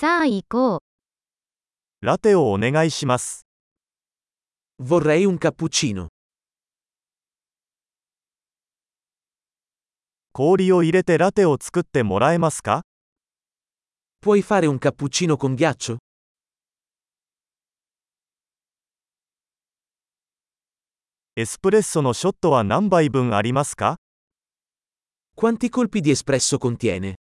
[0.00, 0.80] さあ行こう。
[2.00, 3.44] ラテをお願いします。
[4.80, 6.08] Vorrei un cappuccino.
[10.32, 12.80] 氷を入れてラテを作ってもらえますか
[14.24, 15.98] Puoi fare un cappuccino con ghiaccio?
[21.36, 23.96] エスプレッソのショットは何杯分ありますか
[25.36, 27.19] Quanti colpi di espresso contiene?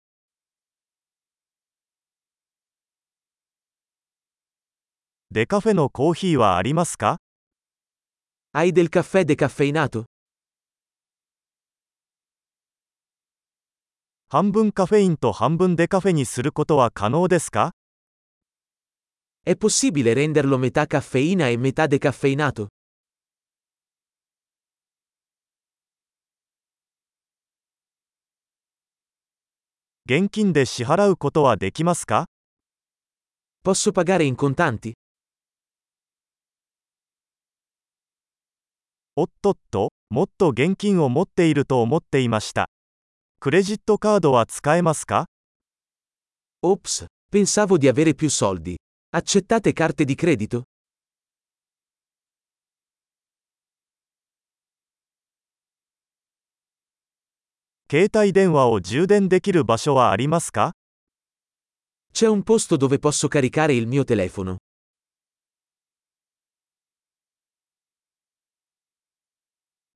[5.30, 7.20] デカフェのコーヒーはありますか
[8.54, 10.06] Hai del caffè decaffeinato?
[14.30, 17.72] 半分カフェインと半分デカフェにすることは可能ですか
[19.44, 22.68] È possibile renderlo metà caffeina e metà decaffeinato?
[30.06, 32.28] 現金で支払うことはできますか
[33.62, 34.94] Posso pagare in contanti?
[39.20, 42.70] おっとっと、もっと現金を持っていると思っていました。
[43.40, 45.26] クレジットカードは使えますか
[46.64, 48.76] Ops, pensavo di avere più soldi.
[49.10, 50.66] Accettate carte di credito?
[57.90, 60.74] 携帯電話を充電できる場所はありますか
[62.14, 64.58] C'è un posto dove posso caricare il mio telefono.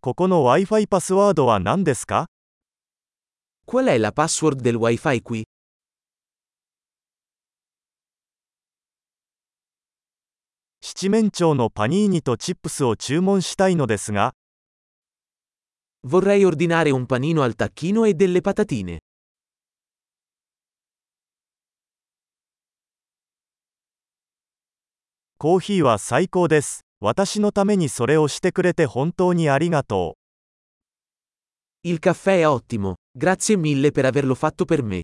[0.04, 2.26] ここの Wi-Fi パスワードは何ですか
[3.68, 5.44] Qual è la password del wifi qui?
[10.82, 14.34] 七面鳥のパニーニとチップスを注文したいのですが、
[16.04, 18.98] Vorrei ordinare un panino al tacchino e delle patatine.
[25.38, 26.91] コーヒーは最高です。
[27.04, 30.18] 私のためにそれをしてくれて本当にありがと
[31.84, 31.90] う。
[31.90, 35.02] Il caffè è ottimo, grazie mille per averlo fatto per me.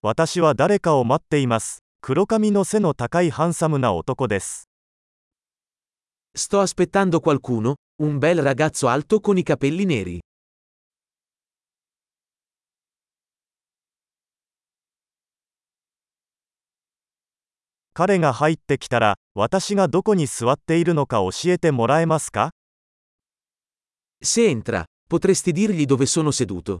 [0.00, 1.82] 私は誰かを待っています。
[2.00, 4.68] 黒髪の背の高いハンサムな男です。
[6.36, 10.20] Sto aspettando qualcuno, un bel ragazzo alto con i capelli neri.
[18.00, 22.52] 彼が入ってきたら、私がどこに座っているのか教えてもらえますか
[24.22, 26.78] Se entra, potresti dirgli dove sono seduto.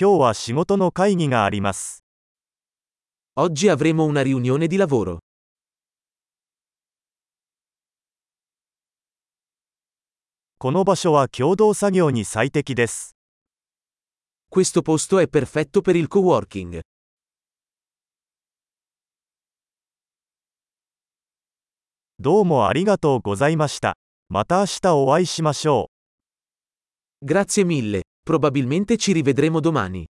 [0.00, 2.02] 今日は仕事の会議があります。
[3.36, 5.18] Oggi avremo una riunione di lavoro.
[10.56, 13.15] この場所は共同作業に最適です。
[14.56, 16.80] Questo posto è perfetto per il coworking.
[22.18, 23.98] どうもありがとうございました。
[24.30, 25.90] また明日お会いしましょ
[27.20, 27.26] う。
[27.26, 30.06] Grazie mille, probabilmente ci rivedremo domani.